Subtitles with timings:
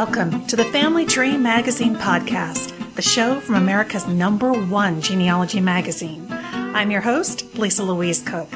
[0.00, 6.26] Welcome to the Family Tree Magazine podcast, the show from America's number one genealogy magazine.
[6.30, 8.48] I'm your host, Lisa Louise Cooke.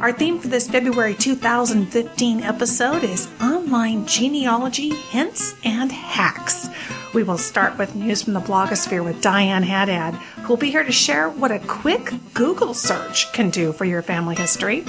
[0.00, 6.68] Our theme for this February 2015 episode is online genealogy hints and hacks.
[7.14, 10.82] We will start with news from the blogosphere with Diane Haddad, who will be here
[10.82, 14.84] to share what a quick Google search can do for your family history.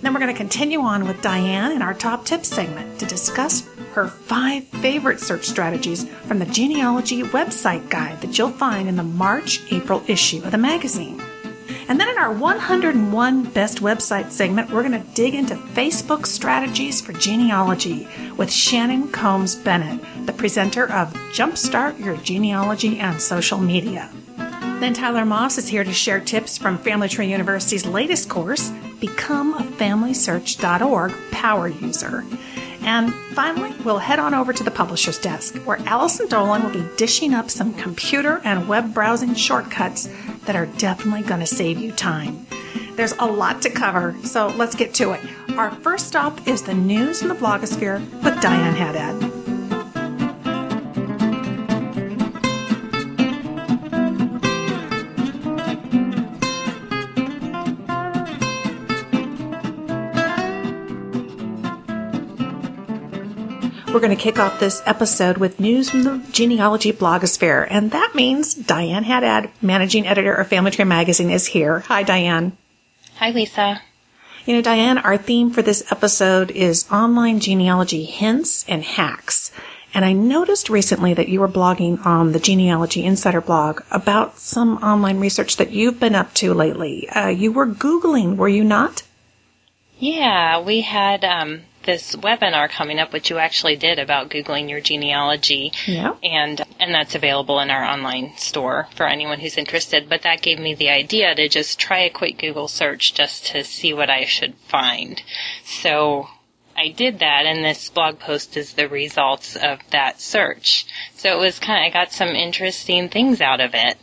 [0.00, 3.68] Then we're going to continue on with Diane in our top tips segment to discuss
[3.98, 9.02] her five favorite search strategies from the genealogy website guide that you'll find in the
[9.02, 11.20] March April issue of the magazine.
[11.88, 17.00] And then in our 101 Best Website segment, we're going to dig into Facebook strategies
[17.00, 24.08] for genealogy with Shannon Combs Bennett, the presenter of Jumpstart Your Genealogy and Social Media.
[24.36, 29.54] Then Tyler Moss is here to share tips from Family Tree University's latest course, Become
[29.54, 32.24] a FamilySearch.org Power User.
[32.88, 36.88] And finally, we'll head on over to the publisher's desk, where Allison Dolan will be
[36.96, 40.08] dishing up some computer and web browsing shortcuts
[40.46, 42.46] that are definitely going to save you time.
[42.94, 45.20] There's a lot to cover, so let's get to it.
[45.58, 49.37] Our first stop is the news in the blogosphere with Diane Haddad.
[63.98, 68.12] We're going to kick off this episode with news from the genealogy blogosphere, and that
[68.14, 71.80] means Diane Haddad, managing editor of Family Tree Magazine, is here.
[71.80, 72.56] Hi, Diane.
[73.16, 73.82] Hi, Lisa.
[74.46, 79.50] You know, Diane, our theme for this episode is online genealogy hints and hacks.
[79.92, 84.76] And I noticed recently that you were blogging on the Genealogy Insider blog about some
[84.76, 87.08] online research that you've been up to lately.
[87.08, 89.02] Uh, you were Googling, were you not?
[89.98, 94.82] Yeah, we had um, this webinar coming up, which you actually did about Googling your
[94.82, 95.72] genealogy.
[95.86, 96.16] Yeah.
[96.22, 100.06] And, and that's available in our online store for anyone who's interested.
[100.06, 103.64] But that gave me the idea to just try a quick Google search just to
[103.64, 105.22] see what I should find.
[105.64, 106.28] So
[106.76, 110.84] I did that and this blog post is the results of that search.
[111.16, 113.96] So it was kind of, I got some interesting things out of it.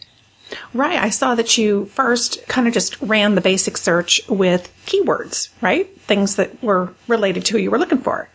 [0.73, 0.97] Right.
[0.97, 5.89] I saw that you first kind of just ran the basic search with keywords, right?
[6.01, 8.29] Things that were related to who you were looking for.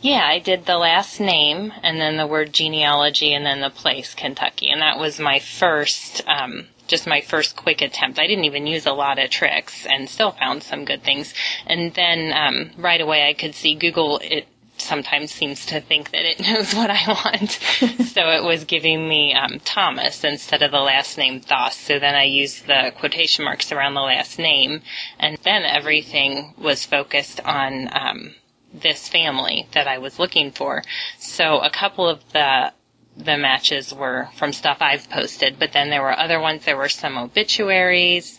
[0.00, 4.14] Yeah, I did the last name and then the word genealogy and then the place
[4.14, 4.68] Kentucky.
[4.68, 8.18] And that was my first, um, just my first quick attempt.
[8.18, 11.34] I didn't even use a lot of tricks and still found some good things.
[11.66, 14.46] And then um, right away I could see Google it
[14.80, 17.50] sometimes seems to think that it knows what I want.
[18.08, 21.74] so it was giving me um, Thomas instead of the last name Thos.
[21.74, 24.82] So then I used the quotation marks around the last name,
[25.18, 28.34] and then everything was focused on um,
[28.72, 30.82] this family that I was looking for.
[31.18, 32.72] So a couple of the
[33.16, 36.64] the matches were from stuff I've posted, but then there were other ones.
[36.64, 38.38] There were some obituaries,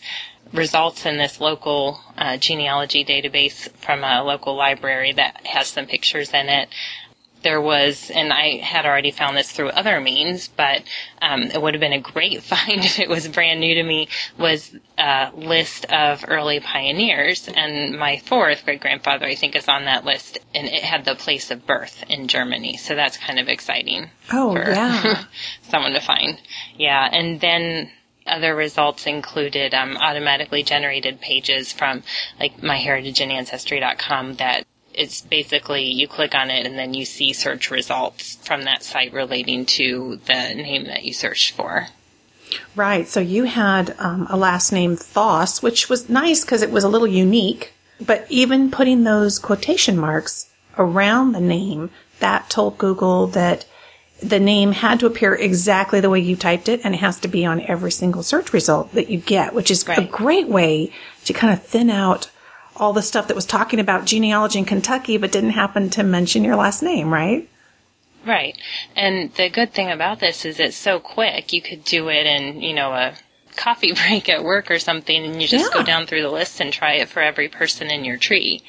[0.52, 6.32] results in this local uh, genealogy database from a local library that has some pictures
[6.32, 6.68] in it.
[7.42, 10.82] There was, and I had already found this through other means, but
[11.22, 14.08] um, it would have been a great find if it was brand new to me.
[14.38, 19.84] Was a list of early pioneers, and my fourth great grandfather, I think, is on
[19.84, 22.76] that list, and it had the place of birth in Germany.
[22.76, 24.10] So that's kind of exciting.
[24.32, 25.24] Oh, yeah.
[25.62, 26.40] someone to find.
[26.76, 27.90] Yeah, and then
[28.28, 32.02] other results included um, automatically generated pages from
[32.38, 34.66] like myheritageandancestry.com that
[34.98, 39.12] it's basically you click on it and then you see search results from that site
[39.12, 41.86] relating to the name that you searched for.
[42.74, 43.06] Right.
[43.06, 46.88] So you had um, a last name Thos, which was nice because it was a
[46.88, 47.74] little unique.
[48.04, 53.66] But even putting those quotation marks around the name, that told Google that
[54.20, 57.28] the name had to appear exactly the way you typed it and it has to
[57.28, 59.98] be on every single search result that you get, which is right.
[59.98, 60.92] a great way
[61.24, 62.30] to kind of thin out
[62.78, 66.44] all the stuff that was talking about genealogy in Kentucky but didn't happen to mention
[66.44, 67.48] your last name, right?
[68.26, 68.56] Right.
[68.96, 71.52] And the good thing about this is it's so quick.
[71.52, 73.14] You could do it in, you know, a
[73.56, 75.78] coffee break at work or something and you just yeah.
[75.78, 78.62] go down through the list and try it for every person in your tree.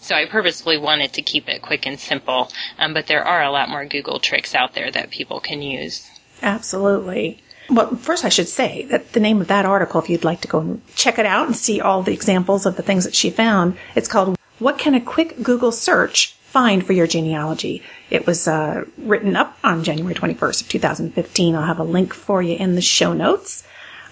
[0.00, 3.50] So I purposefully wanted to keep it quick and simple, um, but there are a
[3.50, 6.08] lot more Google tricks out there that people can use.
[6.42, 7.42] Absolutely.
[7.68, 10.48] Well, first I should say that the name of that article, if you'd like to
[10.48, 13.30] go and check it out and see all the examples of the things that she
[13.30, 17.82] found, it's called What Can a Quick Google Search Find for Your Genealogy?
[18.08, 21.54] It was uh, written up on January 21st of 2015.
[21.54, 23.66] I'll have a link for you in the show notes.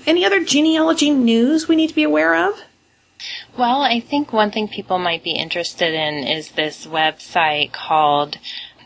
[0.06, 2.60] Any other genealogy news we need to be aware of?
[3.56, 8.38] Well, I think one thing people might be interested in is this website called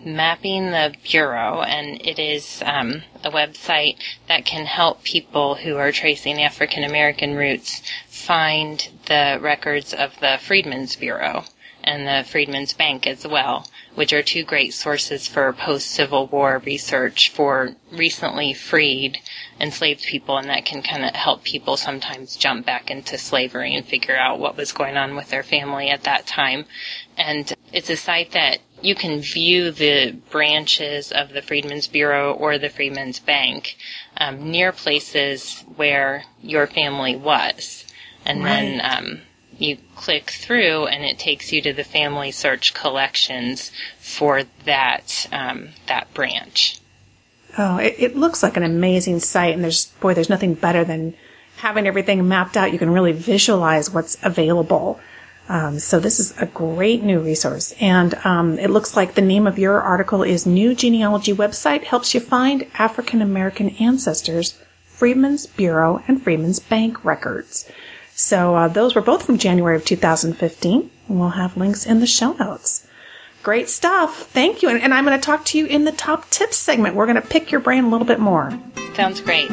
[0.05, 3.97] Mapping the Bureau, and it is um, a website
[4.29, 10.39] that can help people who are tracing African American roots find the records of the
[10.41, 11.45] Freedmen's Bureau
[11.83, 17.31] and the Freedmen's Bank as well, which are two great sources for post-Civil War research
[17.31, 19.19] for recently freed
[19.59, 23.87] enslaved people, and that can kind of help people sometimes jump back into slavery and
[23.87, 26.67] figure out what was going on with their family at that time.
[27.17, 32.59] And it's a site that you can view the branches of the Freedmen's Bureau or
[32.59, 33.77] the Freedmen's Bank
[34.17, 37.85] um, near places where your family was.
[38.25, 38.51] And right.
[38.51, 39.21] then um,
[39.59, 45.71] you click through and it takes you to the family search collections for that um,
[45.87, 46.81] that branch.
[47.57, 51.15] Oh, it, it, looks like an amazing site, and there's boy, there's nothing better than
[51.57, 52.73] having everything mapped out.
[52.73, 55.01] You can really visualize what's available.
[55.49, 59.47] Um, so this is a great new resource, and um, it looks like the name
[59.47, 66.03] of your article is "New Genealogy Website Helps You Find African American Ancestors, Freedmen's Bureau,
[66.07, 67.71] and Freedmen's Bank Records."
[68.19, 70.91] So uh, those were both from January of 2015.
[71.09, 72.85] And we'll have links in the show notes.
[73.45, 74.25] Great stuff.
[74.25, 74.69] Thank you.
[74.69, 76.97] And, and I'm going to talk to you in the top tips segment.
[76.97, 78.59] We're going to pick your brain a little bit more.
[78.95, 79.51] Sounds great.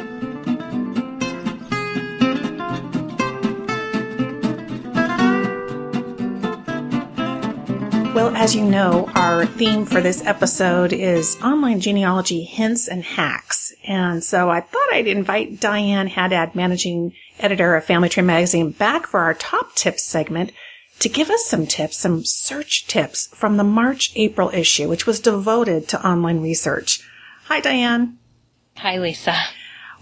[8.25, 13.71] Well, as you know, our theme for this episode is online genealogy hints and hacks.
[13.87, 19.05] And so I thought I'd invite Diane Haddad, managing editor of Family Tree Magazine, back
[19.05, 20.53] for our top tips segment
[21.01, 25.19] to give us some tips, some search tips from the March April issue, which was
[25.19, 27.07] devoted to online research.
[27.43, 28.17] Hi, Diane.
[28.77, 29.35] Hi, Lisa.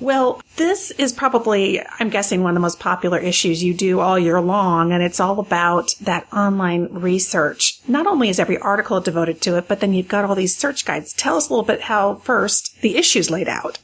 [0.03, 4.19] Well, this is probably, I'm guessing, one of the most popular issues you do all
[4.19, 7.79] year long, and it's all about that online research.
[7.87, 10.83] Not only is every article devoted to it, but then you've got all these search
[10.83, 11.13] guides.
[11.13, 13.79] Tell us a little bit how, first, the issue's laid out.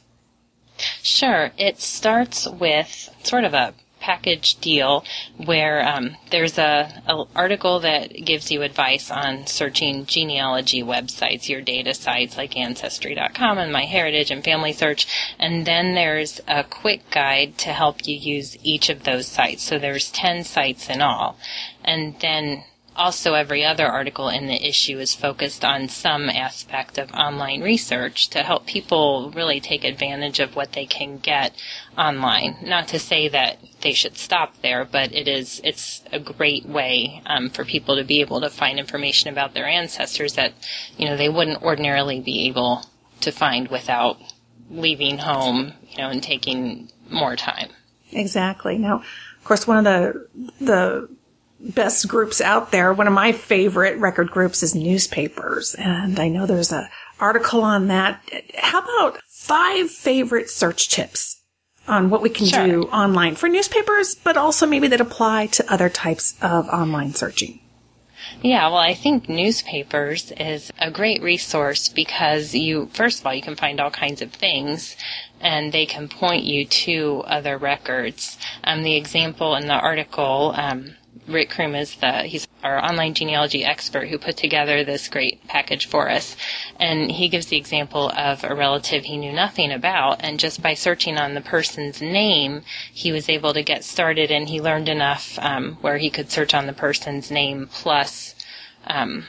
[1.02, 1.52] Sure.
[1.56, 5.04] It starts with sort of a package deal
[5.36, 11.60] where um, there's a, a, article that gives you advice on searching genealogy websites, your
[11.60, 15.06] data sites like Ancestry.com and MyHeritage and Family Search,
[15.38, 19.62] and then there's a quick guide to help you use each of those sites.
[19.62, 21.36] So there's 10 sites in all.
[21.84, 22.64] And then
[23.00, 28.28] also, every other article in the issue is focused on some aspect of online research
[28.28, 31.54] to help people really take advantage of what they can get
[31.96, 32.58] online.
[32.62, 37.22] Not to say that they should stop there, but it is it's a great way
[37.24, 40.52] um, for people to be able to find information about their ancestors that
[40.98, 42.84] you know they wouldn't ordinarily be able
[43.22, 44.18] to find without
[44.70, 47.70] leaving home, you know, and taking more time.
[48.12, 48.76] Exactly.
[48.76, 50.28] Now, of course, one of the
[50.60, 51.19] the
[51.60, 52.92] best groups out there.
[52.92, 57.88] One of my favorite record groups is newspapers, and I know there's a article on
[57.88, 58.22] that.
[58.56, 61.40] How about five favorite search tips
[61.86, 62.66] on what we can sure.
[62.66, 67.60] do online for newspapers, but also maybe that apply to other types of online searching?
[68.42, 73.42] Yeah, well, I think newspapers is a great resource because you, first of all, you
[73.42, 74.96] can find all kinds of things
[75.40, 78.38] and they can point you to other records.
[78.62, 80.94] Um, the example in the article, um,
[81.30, 85.86] Rick Crume is the he's our online genealogy expert who put together this great package
[85.86, 86.36] for us.
[86.78, 90.74] And he gives the example of a relative he knew nothing about, and just by
[90.74, 95.38] searching on the person's name, he was able to get started, and he learned enough
[95.40, 98.34] um, where he could search on the person's name plus.
[98.86, 99.26] Um,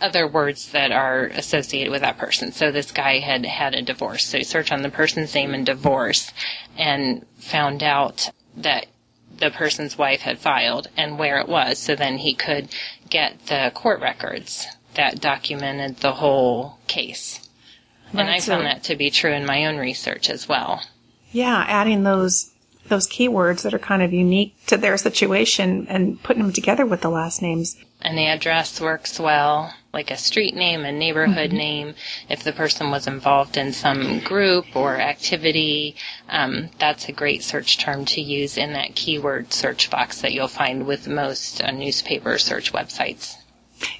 [0.00, 2.52] other words that are associated with that person.
[2.52, 4.24] So this guy had had a divorce.
[4.24, 6.32] So he searched on the person's name and divorce
[6.78, 8.86] and found out that
[9.38, 11.78] the person's wife had filed and where it was.
[11.78, 12.68] So then he could
[13.08, 17.48] get the court records that documented the whole case.
[18.12, 20.82] Right, and I so, found that to be true in my own research as well.
[21.32, 22.52] Yeah, adding those
[22.88, 27.02] those keywords that are kind of unique to their situation and putting them together with
[27.02, 27.76] the last names.
[28.02, 31.56] And the address works well, like a street name, a neighborhood mm-hmm.
[31.56, 31.94] name.
[32.28, 35.96] If the person was involved in some group or activity,
[36.28, 40.48] um, that's a great search term to use in that keyword search box that you'll
[40.48, 43.36] find with most uh, newspaper search websites.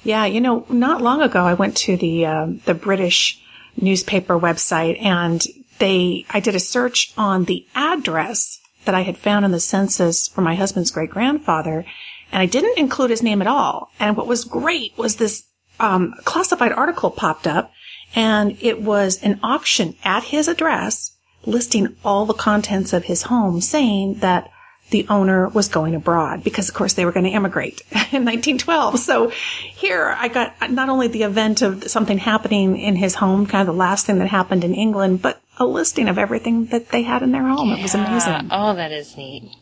[0.03, 3.41] Yeah, you know, not long ago I went to the uh, the British
[3.79, 5.45] newspaper website and
[5.79, 10.27] they I did a search on the address that I had found in the census
[10.27, 11.85] for my husband's great grandfather
[12.31, 13.91] and I didn't include his name at all.
[13.99, 15.45] And what was great was this
[15.81, 17.71] um, classified article popped up,
[18.15, 23.61] and it was an auction at his address listing all the contents of his home,
[23.61, 24.49] saying that
[24.91, 28.99] the owner was going abroad because, of course, they were going to immigrate in 1912.
[28.99, 33.67] So here I got not only the event of something happening in his home, kind
[33.67, 37.03] of the last thing that happened in England, but a listing of everything that they
[37.03, 37.69] had in their home.
[37.69, 37.77] Yeah.
[37.77, 38.49] It was amazing.
[38.51, 39.55] Oh, that is neat.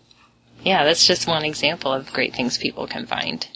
[0.64, 3.48] Yeah, that's just one example of great things people can find.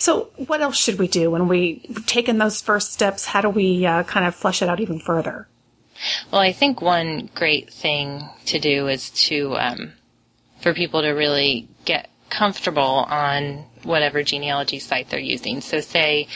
[0.00, 3.26] So, what else should we do when we've taken those first steps?
[3.26, 5.46] How do we uh, kind of flesh it out even further?
[6.32, 9.92] Well, I think one great thing to do is to um,
[10.62, 15.60] for people to really get comfortable on whatever genealogy site they're using.
[15.60, 16.28] So, say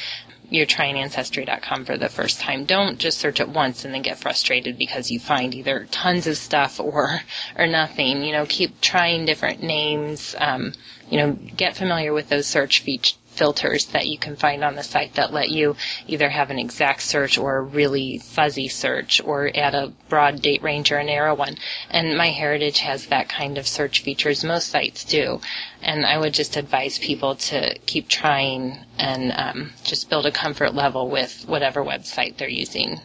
[0.50, 4.18] you're trying ancestry.com for the first time, don't just search it once and then get
[4.18, 7.22] frustrated because you find either tons of stuff or
[7.56, 8.24] or nothing.
[8.24, 10.34] You know, keep trying different names.
[10.38, 10.74] Um,
[11.08, 14.82] you know, get familiar with those search features filters that you can find on the
[14.82, 15.76] site that let you
[16.06, 20.62] either have an exact search or a really fuzzy search or add a broad date
[20.62, 21.56] range or a narrow one.
[21.90, 24.44] And MyHeritage has that kind of search features.
[24.44, 25.40] Most sites do.
[25.82, 30.74] And I would just advise people to keep trying and um, just build a comfort
[30.74, 33.00] level with whatever website they're using.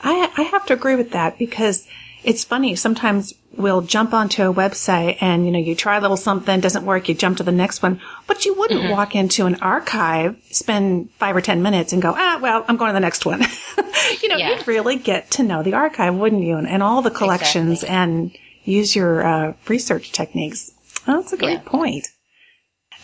[0.00, 1.86] I, I have to agree with that because
[2.24, 2.74] it's funny.
[2.74, 6.84] Sometimes we'll jump onto a website and, you know, you try a little something, doesn't
[6.84, 8.90] work, you jump to the next one, but you wouldn't mm-hmm.
[8.90, 12.88] walk into an archive, spend five or 10 minutes and go, ah, well, I'm going
[12.88, 13.40] to the next one.
[14.22, 14.50] you know, yeah.
[14.50, 16.56] you'd really get to know the archive, wouldn't you?
[16.56, 17.96] And, and all the collections exactly.
[17.96, 20.70] and use your uh, research techniques.
[21.06, 21.62] Well, that's a great yeah.
[21.68, 22.08] point.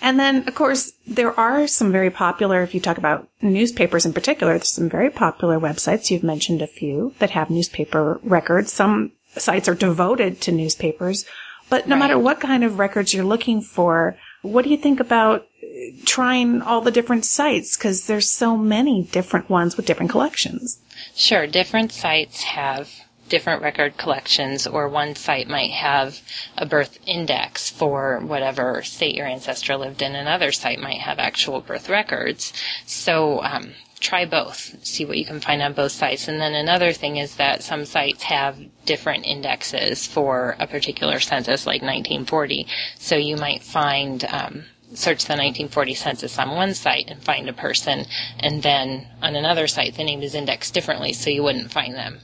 [0.02, 4.12] And then, of course, there are some very popular, if you talk about newspapers in
[4.12, 6.10] particular, there's some very popular websites.
[6.10, 8.72] You've mentioned a few that have newspaper records.
[8.72, 11.26] Some sites are devoted to newspapers.
[11.68, 12.00] But no right.
[12.00, 15.66] matter what kind of records you're looking for, what do you think about uh,
[16.04, 17.76] trying all the different sites?
[17.76, 20.80] Because there's so many different ones with different collections.
[21.14, 22.90] Sure, different sites have
[23.30, 26.20] different record collections, or one site might have
[26.58, 30.14] a birth index for whatever state your ancestor lived in.
[30.14, 32.52] Another site might have actual birth records.
[32.84, 36.28] So um, try both, see what you can find on both sites.
[36.28, 41.66] And then another thing is that some sites have different indexes for a particular census,
[41.66, 42.66] like 1940.
[42.98, 47.52] So you might find, um, search the 1940 census on one site and find a
[47.52, 48.06] person,
[48.40, 52.18] and then on another site the name is indexed differently, so you wouldn't find them.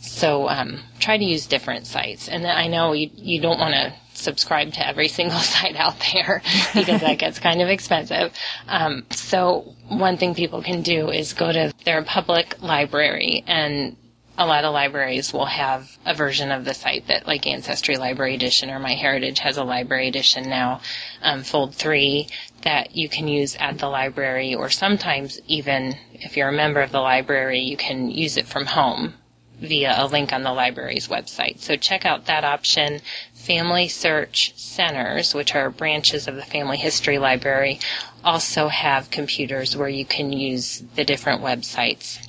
[0.00, 2.28] So um, try to use different sites.
[2.28, 6.42] And I know you, you don't want to subscribe to every single site out there
[6.74, 8.32] because that gets kind of expensive.
[8.66, 13.96] Um, so one thing people can do is go to their public library and
[14.38, 18.34] a lot of libraries will have a version of the site that like Ancestry Library
[18.34, 20.80] Edition or MyHeritage has a library edition now,
[21.20, 22.26] um, Fold 3
[22.62, 26.90] that you can use at the library or sometimes even if you're a member of
[26.90, 29.12] the library, you can use it from home
[29.60, 31.60] via a link on the library's website.
[31.60, 33.00] So check out that option.
[33.34, 37.78] Family Search Centers, which are branches of the Family History Library,
[38.24, 42.26] also have computers where you can use the different websites.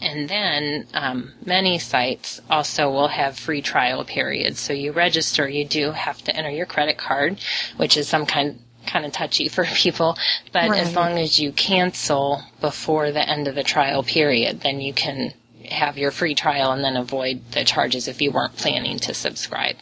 [0.00, 4.60] And then um, many sites also will have free trial periods.
[4.60, 7.40] So you register, you do have to enter your credit card,
[7.76, 10.16] which is some kind kind of touchy for people.
[10.52, 10.80] But right.
[10.80, 15.34] as long as you cancel before the end of the trial period, then you can
[15.70, 19.76] have your free trial and then avoid the charges if you weren't planning to subscribe.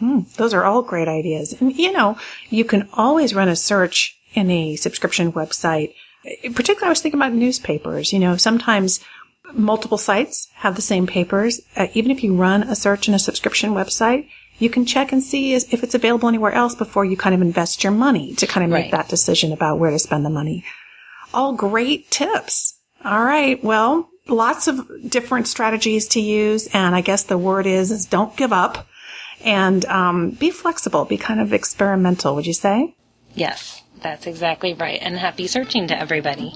[0.00, 1.56] Mm, those are all great ideas.
[1.60, 2.18] And you know,
[2.50, 5.94] you can always run a search in a subscription website.
[6.42, 8.12] Particularly, I was thinking about newspapers.
[8.12, 9.00] You know, sometimes
[9.52, 11.60] multiple sites have the same papers.
[11.76, 14.28] Uh, even if you run a search in a subscription website,
[14.58, 17.84] you can check and see if it's available anywhere else before you kind of invest
[17.84, 18.92] your money to kind of make right.
[18.92, 20.64] that decision about where to spend the money.
[21.32, 22.74] All great tips.
[23.04, 23.62] All right.
[23.62, 26.68] Well, lots of different strategies to use.
[26.68, 28.86] And I guess the word is, is don't give up
[29.44, 32.94] and um, be flexible, be kind of experimental, would you say?
[33.34, 34.98] Yes, that's exactly right.
[35.00, 36.54] And happy searching to everybody.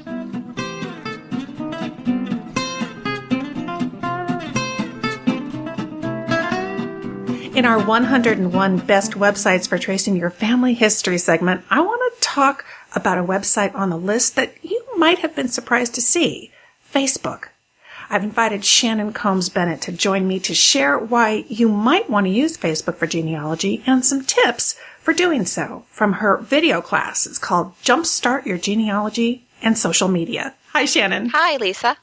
[7.54, 12.64] In our 101 best websites for tracing your family history segment, I want to talk
[12.96, 16.50] about a website on the list that you might have been surprised to see
[16.92, 17.51] Facebook.
[18.12, 22.30] I've invited Shannon Combs Bennett to join me to share why you might want to
[22.30, 27.24] use Facebook for genealogy and some tips for doing so from her video class.
[27.24, 30.54] It's called Jumpstart Your Genealogy and Social Media.
[30.74, 31.30] Hi, Shannon.
[31.30, 31.96] Hi, Lisa.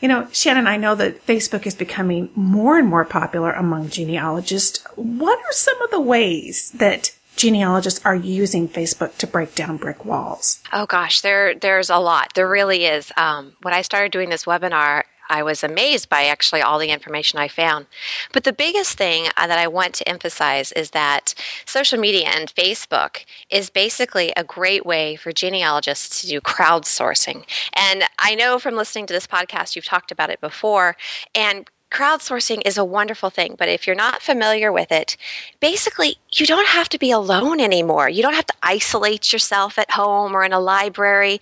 [0.00, 4.84] You know, Shannon, I know that Facebook is becoming more and more popular among genealogists.
[4.96, 10.04] What are some of the ways that genealogists are using Facebook to break down brick
[10.04, 10.62] walls?
[10.72, 12.32] Oh gosh, there there's a lot.
[12.34, 13.10] There really is.
[13.16, 17.38] Um, when I started doing this webinar, I was amazed by actually all the information
[17.38, 17.86] I found.
[18.32, 22.54] But the biggest thing uh, that I want to emphasize is that social media and
[22.54, 27.44] Facebook is basically a great way for genealogists to do crowdsourcing.
[27.74, 30.96] And I know from listening to this podcast, you've talked about it before.
[31.34, 35.16] And crowdsourcing is a wonderful thing, but if you're not familiar with it,
[35.60, 38.08] basically, you don't have to be alone anymore.
[38.08, 41.40] You don't have to isolate yourself at home or in a library.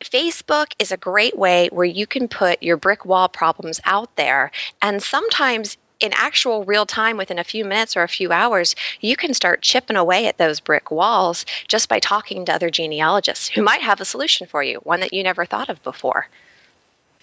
[0.00, 4.50] Facebook is a great way where you can put your brick wall problems out there,
[4.80, 9.14] and sometimes in actual real time within a few minutes or a few hours, you
[9.14, 13.62] can start chipping away at those brick walls just by talking to other genealogists who
[13.62, 16.26] might have a solution for you, one that you never thought of before.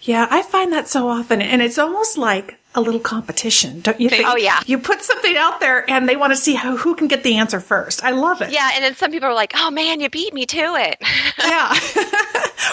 [0.02, 1.42] Yeah, I find that so often.
[1.42, 4.28] And it's almost like a little competition, don't you oh, think?
[4.28, 4.62] Oh, yeah.
[4.66, 7.38] You put something out there and they want to see how, who can get the
[7.38, 8.04] answer first.
[8.04, 8.52] I love it.
[8.52, 10.98] Yeah, and then some people are like, oh man, you beat me to it.
[11.40, 11.76] yeah.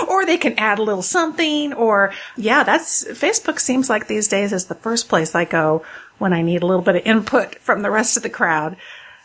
[0.08, 4.52] or they can add a little something, or, yeah, that's, Facebook seems like these days
[4.52, 5.84] is the first place I go
[6.18, 8.76] when I need a little bit of input from the rest of the crowd.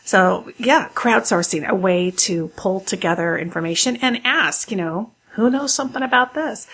[0.04, 5.72] So, yeah, crowdsourcing, a way to pull together information and ask, you know, who knows
[5.72, 6.66] something about this?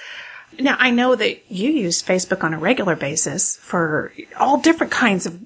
[0.58, 5.26] Now, I know that you use Facebook on a regular basis for all different kinds
[5.26, 5.40] of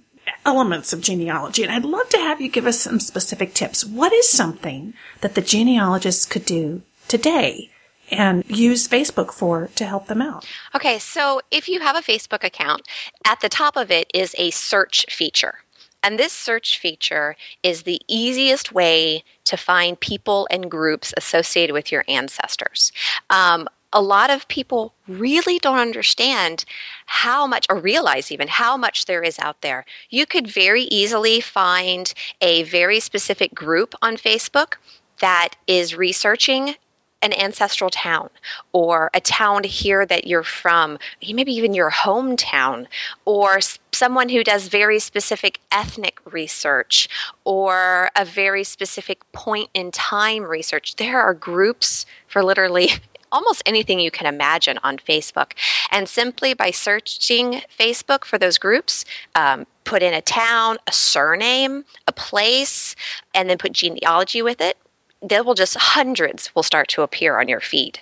[0.45, 3.85] elements of genealogy, and I'd love to have you give us some specific tips.
[3.85, 7.71] What is something that the genealogists could do today
[8.11, 10.47] and use Facebook for to help them out?
[10.75, 12.83] Okay, so if you have a Facebook account,
[13.25, 15.55] at the top of it is a search feature.
[16.03, 21.93] And this search feature is the easiest way to find people and groups associated with
[21.93, 22.93] your ancestors.
[23.31, 26.65] Um, a lot of people really don't understand
[27.07, 29.85] how much, or realize even how much there is out there.
[30.11, 34.75] You could very easily find a very specific group on Facebook
[35.21, 36.75] that is researching
[37.23, 38.29] an ancestral town
[38.73, 42.87] or a town here that you're from, maybe even your hometown,
[43.25, 43.61] or
[43.93, 47.09] someone who does very specific ethnic research
[47.45, 50.97] or a very specific point in time research.
[50.97, 52.91] There are groups for literally
[53.33, 55.53] almost anything you can imagine on Facebook.
[55.91, 61.85] And simply by searching Facebook for those groups, um, put in a town, a surname,
[62.07, 62.95] a place,
[63.35, 64.77] and then put genealogy with it,
[65.23, 68.01] there will just hundreds will start to appear on your feed.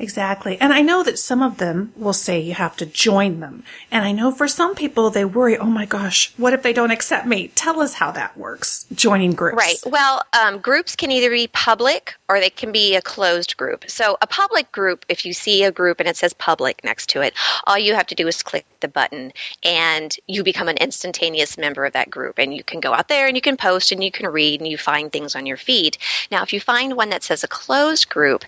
[0.00, 0.58] Exactly.
[0.60, 3.62] And I know that some of them will say you have to join them.
[3.90, 6.90] And I know for some people they worry, oh my gosh, what if they don't
[6.90, 7.48] accept me?
[7.48, 9.58] Tell us how that works, joining groups.
[9.58, 9.76] Right.
[9.84, 13.90] Well, um, groups can either be public or they can be a closed group.
[13.90, 17.20] So a public group, if you see a group and it says public next to
[17.20, 17.34] it,
[17.66, 21.84] all you have to do is click the button and you become an instantaneous member
[21.84, 22.38] of that group.
[22.38, 24.70] And you can go out there and you can post and you can read and
[24.70, 25.98] you find things on your feed.
[26.30, 28.44] Now, if you find one that says a closed group,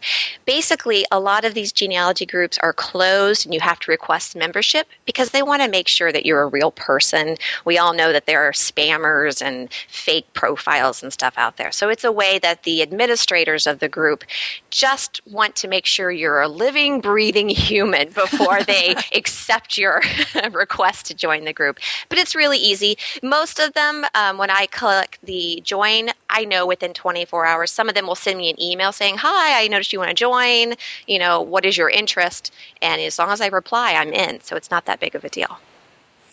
[0.47, 4.37] basically a lot lot of these genealogy groups are closed and you have to request
[4.37, 7.37] membership because they want to make sure that you're a real person.
[7.65, 11.73] We all know that there are spammers and fake profiles and stuff out there.
[11.73, 14.25] So it's a way that the administrators of the group
[14.71, 20.01] just want to make sure you're a living, breathing human before they accept your
[20.53, 21.81] request to join the group.
[22.09, 22.99] But it's really easy.
[23.23, 27.89] Most of them, um, when I click the join, I know within 24 hours, some
[27.89, 30.75] of them will send me an email saying, Hi, I noticed you want to join.
[31.07, 32.53] You know, know, what is your interest?
[32.81, 34.41] And as long as I reply, I'm in.
[34.43, 35.59] So it's not that big of a deal.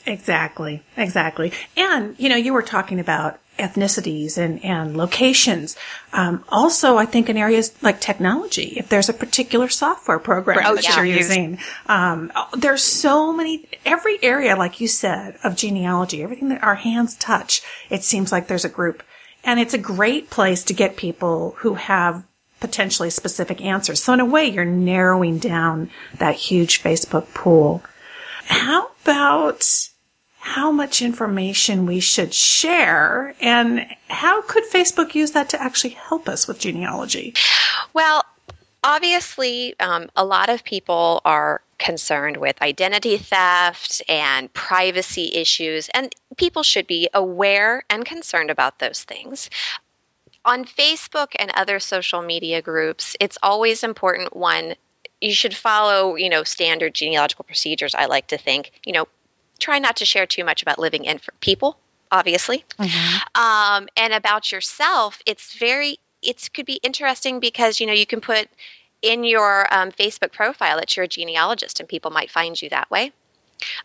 [0.05, 0.81] Exactly.
[0.97, 1.51] Exactly.
[1.75, 5.75] And, you know, you were talking about ethnicities and, and locations.
[6.13, 10.75] Um, also, I think in areas like technology, if there's a particular software program oh,
[10.75, 10.95] that yeah.
[10.95, 16.63] you're using, um, there's so many, every area, like you said, of genealogy, everything that
[16.63, 19.03] our hands touch, it seems like there's a group.
[19.43, 22.23] And it's a great place to get people who have
[22.59, 24.03] potentially specific answers.
[24.03, 27.83] So in a way, you're narrowing down that huge Facebook pool.
[28.45, 29.89] How about
[30.39, 36.27] how much information we should share and how could Facebook use that to actually help
[36.27, 37.33] us with genealogy?
[37.93, 38.23] Well,
[38.83, 46.13] obviously, um, a lot of people are concerned with identity theft and privacy issues, and
[46.37, 49.49] people should be aware and concerned about those things
[50.45, 54.75] on Facebook and other social media groups, it's always important one
[55.21, 57.93] you should follow, you know, standard genealogical procedures.
[57.93, 59.07] I like to think, you know,
[59.59, 61.77] try not to share too much about living in for people,
[62.11, 63.41] obviously, mm-hmm.
[63.41, 65.21] um, and about yourself.
[65.25, 68.47] It's very, it could be interesting because you know you can put
[69.01, 72.89] in your um, Facebook profile that you're a genealogist, and people might find you that
[72.89, 73.11] way,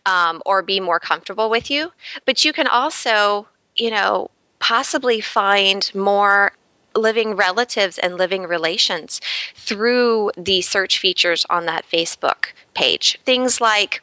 [0.05, 1.91] um, or be more comfortable with you.
[2.25, 6.51] But you can also, you know, possibly find more
[6.95, 9.21] living relatives and living relations
[9.55, 13.19] through the search features on that Facebook page.
[13.25, 14.01] Things like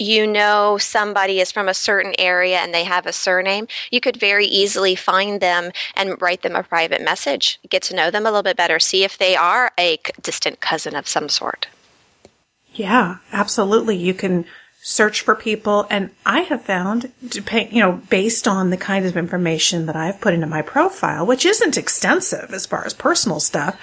[0.00, 4.16] you know somebody is from a certain area and they have a surname, you could
[4.16, 8.30] very easily find them and write them a private message, get to know them a
[8.30, 11.68] little bit better, see if they are a distant cousin of some sort.
[12.72, 13.96] Yeah, absolutely.
[13.96, 14.46] You can
[14.82, 19.86] search for people and I have found you know based on the kind of information
[19.86, 23.78] that I've put into my profile which isn't extensive as far as personal stuff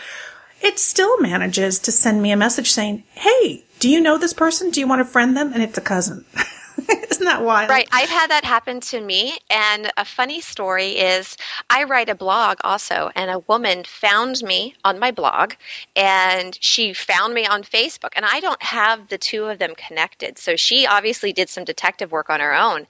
[0.59, 4.71] it still manages to send me a message saying hey do you know this person?
[4.71, 5.53] Do you want to friend them?
[5.53, 6.25] And it's a cousin
[7.09, 7.69] Isn't that wild?
[7.69, 7.87] Right.
[7.91, 9.37] I've had that happen to me.
[9.49, 11.37] And a funny story is
[11.69, 15.53] I write a blog also, and a woman found me on my blog,
[15.95, 18.11] and she found me on Facebook.
[18.15, 20.37] And I don't have the two of them connected.
[20.37, 22.87] So she obviously did some detective work on her own.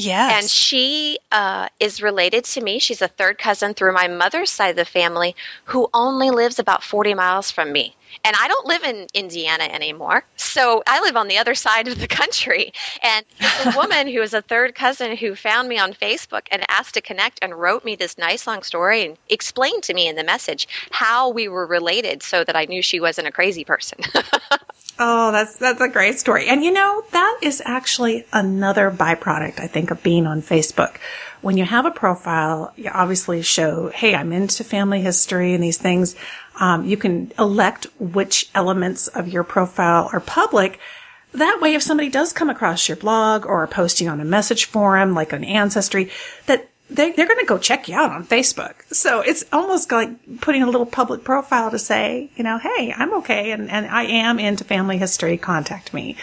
[0.00, 0.42] Yes.
[0.42, 2.78] And she uh, is related to me.
[2.78, 6.82] She's a third cousin through my mother's side of the family who only lives about
[6.82, 7.94] 40 miles from me.
[8.24, 10.24] And I don't live in Indiana anymore.
[10.36, 12.72] So I live on the other side of the country.
[13.02, 16.94] And the woman who is a third cousin who found me on Facebook and asked
[16.94, 20.24] to connect and wrote me this nice long story and explained to me in the
[20.24, 23.98] message how we were related so that I knew she wasn't a crazy person.
[25.02, 26.46] Oh, that's that's a great story.
[26.46, 30.96] And you know, that is actually another byproduct I think of being on Facebook.
[31.40, 35.78] When you have a profile, you obviously show, "Hey, I'm into family history and these
[35.78, 36.16] things."
[36.60, 40.78] Um, you can elect which elements of your profile are public.
[41.32, 45.14] That way, if somebody does come across your blog or posting on a message forum
[45.14, 46.10] like an ancestry,
[46.44, 48.74] that they, they're going to go check you out on Facebook.
[48.92, 53.14] So it's almost like putting a little public profile to say, you know, hey, I'm
[53.14, 55.38] okay and, and I am into family history.
[55.38, 56.16] Contact me.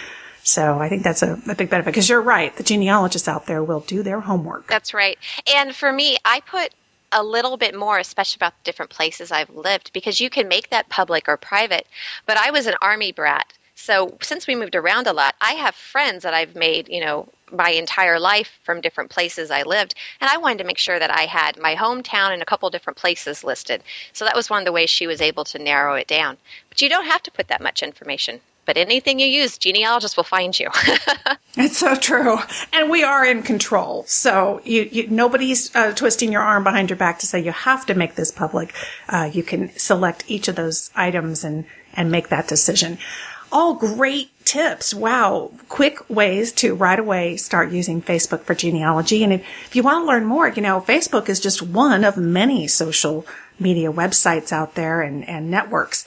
[0.44, 2.56] So I think that's a, a big benefit because you're right.
[2.56, 4.68] The genealogists out there will do their homework.
[4.68, 5.18] That's right.
[5.54, 6.74] And for me, I put
[7.12, 10.70] a little bit more, especially about the different places I've lived, because you can make
[10.70, 11.88] that public or private.
[12.26, 13.52] But I was an army brat.
[13.78, 17.30] So since we moved around a lot, I have friends that I've made, you know,
[17.52, 21.16] my entire life from different places I lived, and I wanted to make sure that
[21.16, 23.84] I had my hometown and a couple different places listed.
[24.14, 26.38] So that was one of the ways she was able to narrow it down.
[26.70, 28.42] But you don't have to put that much information.
[28.66, 30.70] But anything you use, genealogists will find you.
[31.56, 32.40] it's so true,
[32.74, 34.04] and we are in control.
[34.08, 37.86] So you, you, nobody's uh, twisting your arm behind your back to say you have
[37.86, 38.74] to make this public.
[39.08, 42.98] Uh, you can select each of those items and and make that decision
[43.52, 44.94] all great tips.
[44.94, 45.52] Wow.
[45.70, 49.24] Quick ways to right away start using Facebook for genealogy.
[49.24, 52.18] And if, if you want to learn more, you know, Facebook is just one of
[52.18, 53.26] many social
[53.60, 56.06] media websites out there and, and networks.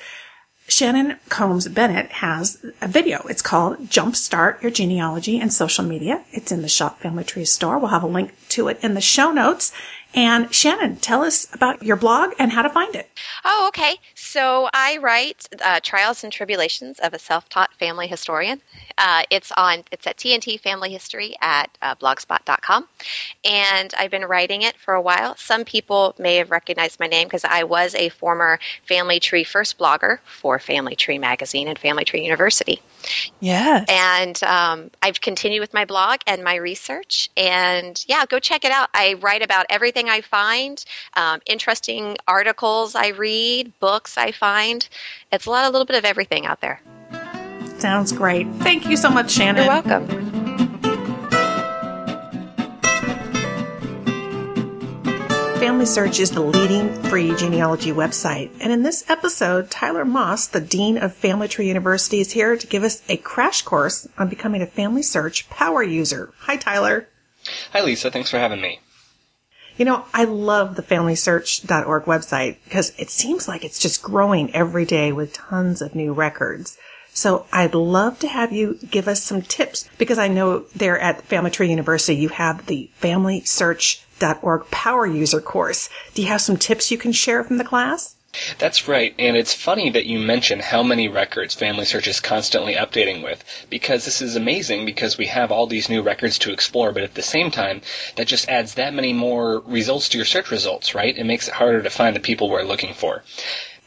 [0.71, 3.27] Shannon Combs Bennett has a video.
[3.29, 6.25] It's called Jumpstart Your Genealogy and Social Media.
[6.31, 7.79] It's in the Shop Family Tree store.
[7.79, 9.73] We'll have a link to it in the show notes.
[10.15, 13.09] And Shannon, tell us about your blog and how to find it.
[13.45, 13.97] Oh, okay.
[14.15, 18.61] So I write uh, Trials and Tribulations of a Self-Taught Family Historian.
[19.01, 19.83] Uh, it's on.
[19.91, 22.89] It's at TNT Family History at uh, blogspot.com,
[23.45, 25.37] and I've been writing it for a while.
[25.37, 29.79] Some people may have recognized my name because I was a former Family Tree first
[29.79, 32.81] blogger for Family Tree Magazine and Family Tree University.
[33.41, 33.87] Yes.
[33.89, 38.71] And um, I've continued with my blog and my research, and yeah, go check it
[38.71, 38.89] out.
[38.95, 40.85] I write about everything everything I find,
[41.15, 44.87] um, interesting articles I read, books I find.
[45.33, 46.81] It's a lot, a little bit of everything out there.
[47.81, 48.47] Sounds great.
[48.57, 49.65] Thank you so much, Shannon.
[49.65, 50.07] You're welcome.
[55.59, 58.51] Family Search is the leading free genealogy website.
[58.61, 62.67] And in this episode, Tyler Moss, the Dean of Family Tree University, is here to
[62.67, 66.35] give us a crash course on becoming a Family Search power user.
[66.41, 67.09] Hi, Tyler.
[67.73, 68.11] Hi, Lisa.
[68.11, 68.81] Thanks for having me.
[69.79, 74.85] You know, I love the FamilySearch.org website because it seems like it's just growing every
[74.85, 76.77] day with tons of new records.
[77.13, 81.23] So I'd love to have you give us some tips because I know there at
[81.23, 85.89] Family Tree University you have the FamilySearch.org Power User course.
[86.15, 88.17] Do you have some tips you can share from the class?
[88.59, 92.75] That's right, and it's funny that you mention how many records Family Search is constantly
[92.75, 96.93] updating with, because this is amazing because we have all these new records to explore,
[96.93, 97.83] but at the same time,
[98.15, 101.19] that just adds that many more results to your search results, right?
[101.19, 103.25] It makes it harder to find the people we're looking for.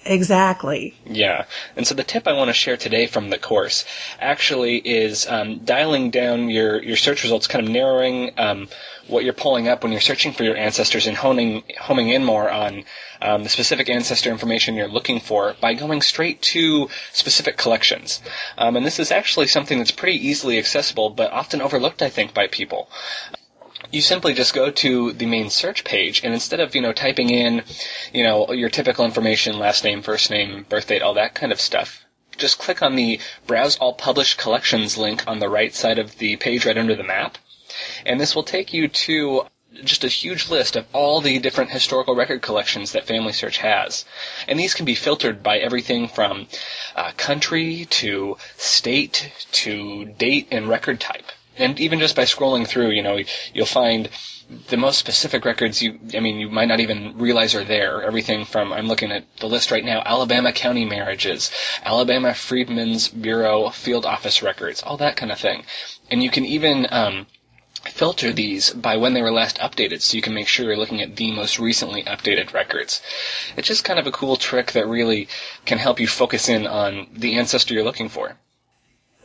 [0.05, 0.95] Exactly.
[1.05, 1.45] Yeah.
[1.75, 3.85] And so the tip I want to share today from the course
[4.19, 8.67] actually is um, dialing down your, your search results, kind of narrowing um,
[9.07, 12.49] what you're pulling up when you're searching for your ancestors and honing homing in more
[12.49, 12.83] on
[13.21, 18.21] um, the specific ancestor information you're looking for by going straight to specific collections.
[18.57, 22.33] Um, and this is actually something that's pretty easily accessible, but often overlooked, I think,
[22.33, 22.89] by people
[23.93, 27.29] you simply just go to the main search page and instead of you know typing
[27.29, 27.63] in
[28.11, 31.61] you know your typical information last name first name birth date all that kind of
[31.61, 32.03] stuff
[32.37, 36.35] just click on the Browse All Published Collections link on the right side of the
[36.37, 37.37] page right under the map.
[38.05, 39.43] And this will take you to
[39.83, 44.05] just a huge list of all the different historical record collections that Family Search has.
[44.47, 46.47] And these can be filtered by everything from
[46.95, 51.31] uh, country to state to date and record type.
[51.57, 53.19] And even just by scrolling through, you know,
[53.53, 54.09] you'll find
[54.69, 58.01] the most specific records you, I mean, you might not even realize are there.
[58.03, 61.51] Everything from, I'm looking at the list right now, Alabama county marriages,
[61.83, 65.63] Alabama Freedmen's Bureau field office records, all that kind of thing.
[66.11, 67.27] And you can even, um,
[67.85, 71.01] filter these by when they were last updated so you can make sure you're looking
[71.01, 73.01] at the most recently updated records.
[73.57, 75.27] It's just kind of a cool trick that really
[75.65, 78.37] can help you focus in on the ancestor you're looking for.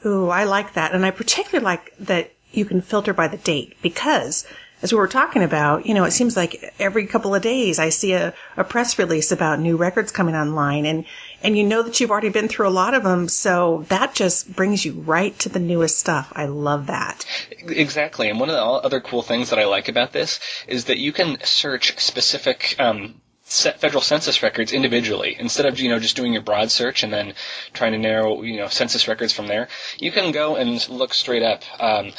[0.05, 0.93] Ooh, I like that.
[0.93, 4.47] And I particularly like that you can filter by the date because
[4.81, 7.89] as we were talking about, you know, it seems like every couple of days I
[7.89, 11.05] see a, a press release about new records coming online and,
[11.43, 13.29] and you know that you've already been through a lot of them.
[13.29, 16.33] So that just brings you right to the newest stuff.
[16.37, 17.27] I love that.
[17.51, 18.29] Exactly.
[18.29, 21.13] And one of the other cool things that I like about this is that you
[21.13, 25.35] can search specific, um, federal census records individually.
[25.39, 27.33] Instead of you know just doing your broad search and then
[27.73, 31.43] trying to narrow you know census records from there you can go and look straight
[31.43, 32.13] up um,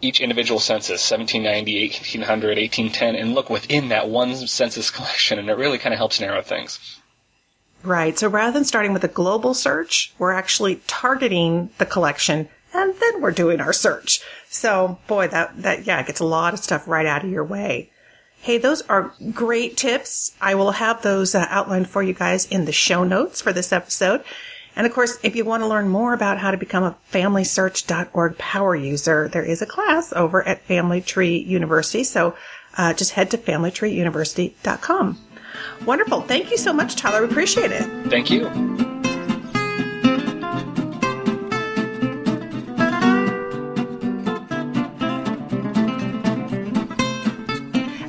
[0.00, 5.56] each individual census 1790 1800 1810 and look within that one census collection and it
[5.56, 7.00] really kind of helps narrow things.
[7.84, 8.18] Right.
[8.18, 13.20] So rather than starting with a global search we're actually targeting the collection and then
[13.20, 14.20] we're doing our search.
[14.48, 17.90] So boy that that yeah gets a lot of stuff right out of your way
[18.44, 20.36] Hey, those are great tips.
[20.38, 23.72] I will have those uh, outlined for you guys in the show notes for this
[23.72, 24.22] episode.
[24.76, 28.36] And of course, if you want to learn more about how to become a FamilySearch.org
[28.36, 32.04] power user, there is a class over at Family Tree University.
[32.04, 32.36] So
[32.76, 35.18] uh, just head to FamilyTreeUniversity.com.
[35.86, 36.20] Wonderful.
[36.20, 37.22] Thank you so much, Tyler.
[37.22, 38.10] We appreciate it.
[38.10, 39.03] Thank you.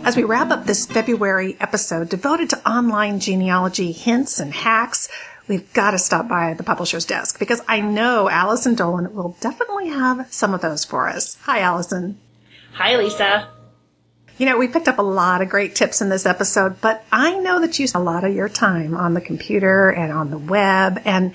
[0.06, 5.10] As we wrap up this February episode devoted to online genealogy hints and hacks,
[5.48, 9.88] we've got to stop by the publisher's desk because I know Allison Dolan will definitely
[9.88, 11.38] have some of those for us.
[11.46, 12.20] Hi, Allison.
[12.74, 13.50] Hi, Lisa.
[14.38, 17.40] You know, we picked up a lot of great tips in this episode, but I
[17.40, 20.38] know that you spend a lot of your time on the computer and on the
[20.38, 21.34] web and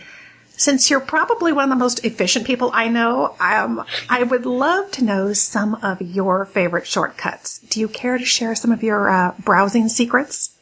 [0.60, 4.90] since you're probably one of the most efficient people I know, um, I would love
[4.92, 7.60] to know some of your favorite shortcuts.
[7.60, 10.58] Do you care to share some of your uh, browsing secrets?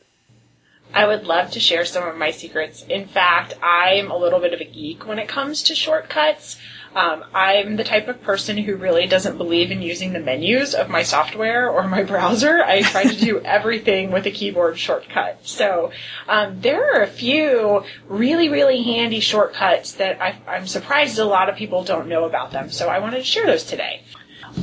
[0.95, 2.85] I would love to share some of my secrets.
[2.89, 6.61] In fact, I'm a little bit of a geek when it comes to shortcuts.
[6.99, 10.89] Um, I'm the type of person who really doesn't believe in using the menus of
[10.89, 12.61] my software or my browser.
[12.65, 15.39] I try to do everything with a keyboard shortcut.
[15.47, 15.93] So
[16.27, 21.49] um, there are a few really, really handy shortcuts that I, I'm surprised a lot
[21.49, 22.69] of people don't know about them.
[22.69, 24.03] So I wanted to share those today.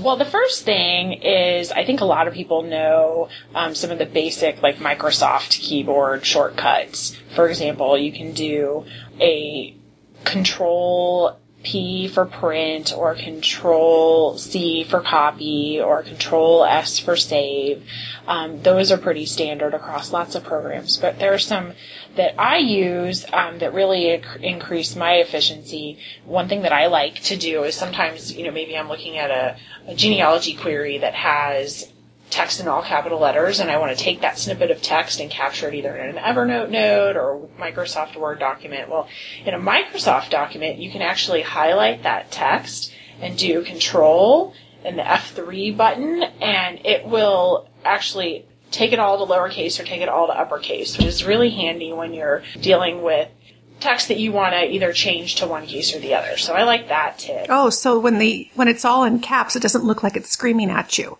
[0.01, 3.97] Well, the first thing is I think a lot of people know um, some of
[3.97, 7.15] the basic like Microsoft keyboard shortcuts.
[7.33, 8.83] For example, you can do
[9.21, 9.73] a
[10.25, 17.83] control P for print or Control C for copy or Control S for save.
[18.27, 21.73] Um, those are pretty standard across lots of programs, but there are some
[22.15, 25.97] that I use um, that really inc- increase my efficiency.
[26.23, 29.31] One thing that I like to do is sometimes, you know, maybe I'm looking at
[29.31, 31.91] a, a genealogy query that has
[32.29, 35.29] text in all capital letters and I want to take that snippet of text and
[35.29, 38.89] capture it either in an Evernote note or Microsoft Word document.
[38.89, 39.07] Well,
[39.45, 45.03] in a Microsoft document, you can actually highlight that text and do control and the
[45.03, 50.27] F3 button and it will actually take it all to lowercase or take it all
[50.27, 53.29] to uppercase, which is really handy when you're dealing with
[53.79, 56.37] text that you want to either change to one case or the other.
[56.37, 57.47] So I like that tip.
[57.49, 60.69] Oh, so when the when it's all in caps, it doesn't look like it's screaming
[60.69, 61.17] at you.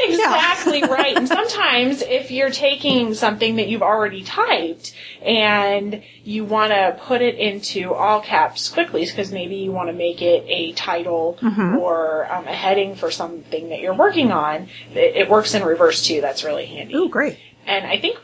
[0.00, 1.16] Exactly right.
[1.16, 7.20] And sometimes if you're taking something that you've already typed and you want to put
[7.22, 11.78] it into all caps quickly because maybe you want to make it a title Mm-hmm.
[11.78, 16.04] or um, a heading for something that you're working on, it, it works in reverse
[16.04, 16.20] too.
[16.20, 16.94] That's really handy.
[16.94, 17.38] Oh, great.
[17.66, 18.18] And I think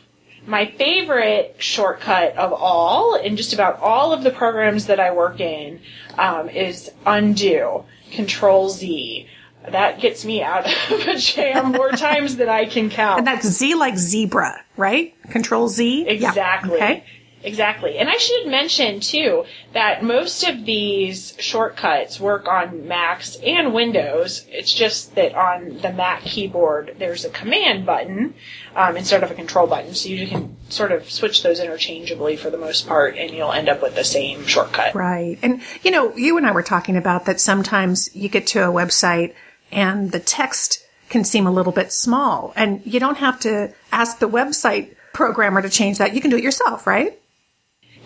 [0.46, 5.40] my favorite shortcut of all, in just about all of the programs that I work
[5.40, 5.80] in,
[6.18, 7.84] um, is undo.
[8.10, 9.26] Control Z.
[9.68, 13.18] That gets me out of a jam more times than I can count.
[13.18, 15.14] And that's Z like zebra, right?
[15.30, 16.04] Control Z?
[16.04, 16.28] Yeah.
[16.28, 16.76] Exactly.
[16.76, 17.04] Okay.
[17.44, 17.98] Exactly.
[17.98, 24.46] And I should mention too that most of these shortcuts work on Macs and Windows.
[24.48, 28.34] It's just that on the Mac keyboard there's a command button
[28.74, 29.94] um, instead of a control button.
[29.94, 33.68] So you can sort of switch those interchangeably for the most part and you'll end
[33.68, 34.94] up with the same shortcut.
[34.94, 35.38] Right.
[35.42, 38.72] And, you know, you and I were talking about that sometimes you get to a
[38.72, 39.34] website
[39.74, 44.18] and the text can seem a little bit small and you don't have to ask
[44.18, 46.14] the website programmer to change that.
[46.14, 47.18] You can do it yourself, right?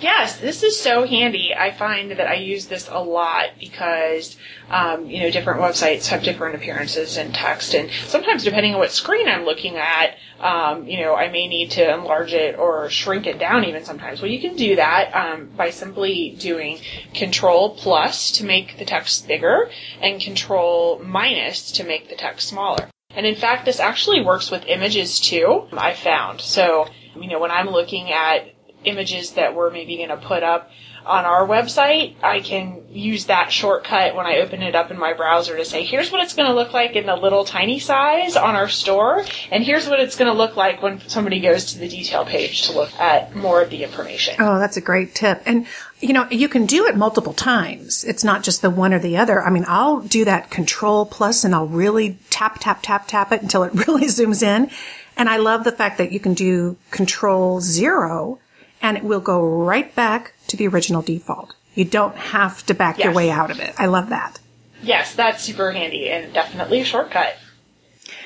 [0.00, 1.52] Yes, this is so handy.
[1.52, 4.36] I find that I use this a lot because,
[4.70, 8.92] um, you know, different websites have different appearances and text, and sometimes depending on what
[8.92, 13.26] screen I'm looking at, um, you know, I may need to enlarge it or shrink
[13.26, 14.20] it down even sometimes.
[14.20, 16.78] Well, you can do that um, by simply doing
[17.14, 19.70] Control plus to make the text bigger
[20.00, 22.88] and Control minus to make the text smaller.
[23.10, 26.40] And in fact, this actually works with images too, I found.
[26.40, 30.70] So, you know, when I'm looking at images that we're maybe going to put up
[31.08, 35.14] on our website, I can use that shortcut when I open it up in my
[35.14, 38.36] browser to say, here's what it's going to look like in the little tiny size
[38.36, 41.78] on our store, and here's what it's going to look like when somebody goes to
[41.78, 44.34] the detail page to look at more of the information.
[44.38, 45.42] Oh, that's a great tip.
[45.46, 45.66] And,
[46.00, 48.04] you know, you can do it multiple times.
[48.04, 49.42] It's not just the one or the other.
[49.42, 53.40] I mean, I'll do that control plus and I'll really tap, tap, tap, tap it
[53.40, 54.70] until it really zooms in.
[55.16, 58.38] And I love the fact that you can do control zero
[58.80, 61.54] and it will go right back to the original default.
[61.74, 63.04] You don't have to back yes.
[63.04, 63.74] your way out of it.
[63.78, 64.40] I love that.
[64.82, 67.36] Yes, that's super handy and definitely a shortcut.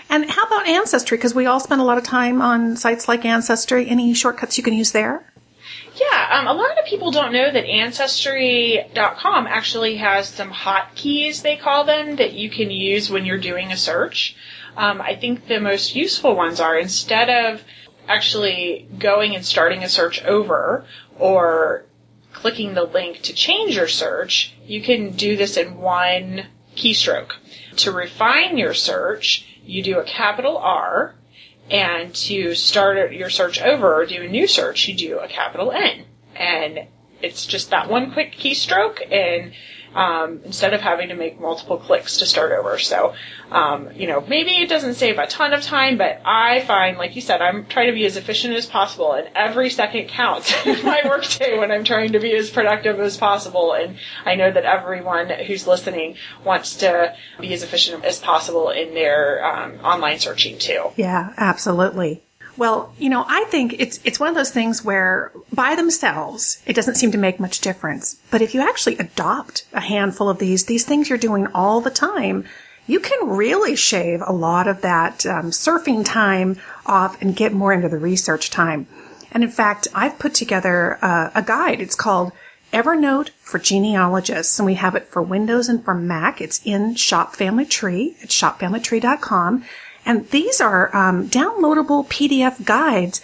[0.09, 1.17] And how about Ancestry?
[1.17, 3.89] Because we all spend a lot of time on sites like Ancestry.
[3.89, 5.33] Any shortcuts you can use there?
[5.95, 11.57] Yeah, um, a lot of people don't know that Ancestry.com actually has some hotkeys, they
[11.57, 14.37] call them, that you can use when you're doing a search.
[14.77, 17.63] Um, I think the most useful ones are instead of
[18.09, 20.85] actually going and starting a search over
[21.19, 21.85] or
[22.33, 27.33] clicking the link to change your search, you can do this in one keystroke.
[27.77, 31.15] To refine your search, you do a capital R,
[31.71, 35.73] and to start your search over or do a new search, you do a capital
[35.73, 36.05] N.
[36.35, 36.87] And
[37.21, 39.53] it's just that one quick keystroke, and
[39.95, 42.79] um, instead of having to make multiple clicks to start over.
[42.79, 43.15] So,
[43.51, 47.15] um, you know, maybe it doesn't save a ton of time, but I find, like
[47.15, 50.85] you said, I'm trying to be as efficient as possible, and every second counts in
[50.85, 53.73] my workday when I'm trying to be as productive as possible.
[53.73, 58.95] And I know that everyone who's listening wants to be as efficient as possible in
[58.95, 60.91] their um, online searching too.
[60.97, 62.23] Yeah, absolutely.
[62.57, 66.77] Well, you know, I think it's it's one of those things where by themselves it
[66.77, 68.17] doesn't seem to make much difference.
[68.31, 71.91] But if you actually adopt a handful of these, these things you're doing all the
[71.91, 72.45] time,
[72.87, 77.73] you can really shave a lot of that um, surfing time off and get more
[77.73, 78.87] into the research time.
[79.31, 81.81] And in fact, I've put together a guide.
[81.81, 82.33] It's called
[82.73, 86.41] Evernote for genealogists, and we have it for Windows and for Mac.
[86.41, 89.65] It's in Shop Family Tree at shopfamilytree.com.
[90.05, 93.23] And these are um, downloadable PDF guides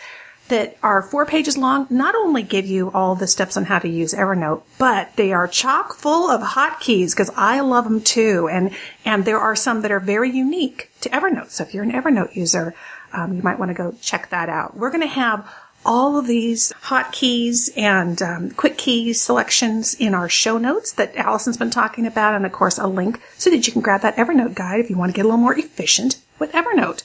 [0.49, 3.89] that are four pages long, not only give you all the steps on how to
[3.89, 8.49] use Evernote, but they are chock full of hotkeys because I love them too.
[8.51, 11.51] And, and there are some that are very unique to Evernote.
[11.51, 12.75] So if you're an Evernote user,
[13.13, 14.77] um, you might want to go check that out.
[14.77, 15.51] We're going to have
[15.85, 21.57] all of these hotkeys and um, quick keys selections in our show notes that Allison's
[21.57, 24.55] been talking about, and of course a link so that you can grab that Evernote
[24.55, 27.03] guide if you want to get a little more efficient with Evernote.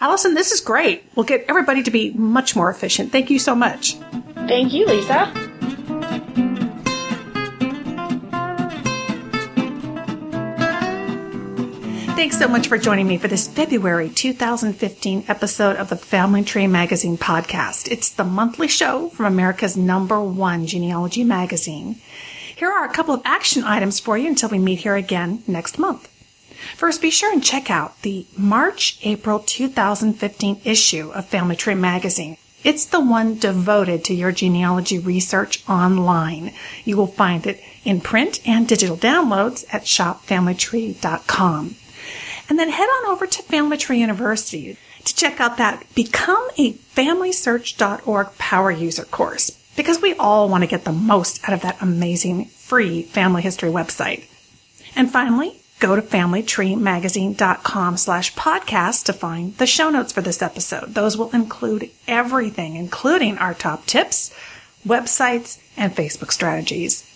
[0.00, 1.04] Allison, this is great.
[1.14, 3.12] We'll get everybody to be much more efficient.
[3.12, 3.94] Thank you so much.
[4.46, 5.32] Thank you, Lisa.
[12.16, 16.66] Thanks so much for joining me for this February 2015 episode of the Family Tree
[16.66, 17.90] Magazine podcast.
[17.90, 21.96] It's the monthly show from America's number one genealogy magazine.
[22.56, 25.78] Here are a couple of action items for you until we meet here again next
[25.78, 26.13] month.
[26.76, 32.36] First, be sure and check out the March April 2015 issue of Family Tree Magazine.
[32.64, 36.54] It's the one devoted to your genealogy research online.
[36.84, 41.74] You will find it in print and digital downloads at shopfamilytree.com.
[42.48, 46.72] And then head on over to Family Tree University to check out that Become a
[46.72, 51.82] FamilySearch.org Power User course because we all want to get the most out of that
[51.82, 54.26] amazing free family history website.
[54.96, 60.94] And finally, go to familytreemagazine.com slash podcast to find the show notes for this episode.
[60.94, 64.32] Those will include everything, including our top tips,
[64.86, 67.10] websites, and Facebook strategies.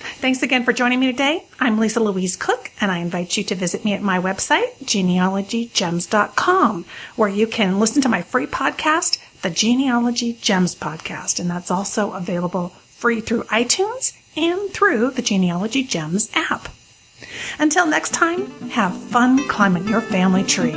[0.00, 1.44] Thanks again for joining me today.
[1.58, 6.86] I'm Lisa Louise Cooke, and I invite you to visit me at my website, genealogygems.com,
[7.16, 12.12] where you can listen to my free podcast, the Genealogy Gems podcast, and that's also
[12.12, 16.70] available free through iTunes and through the Genealogy Gems app.
[17.58, 20.76] Until next time, have fun climbing your family tree.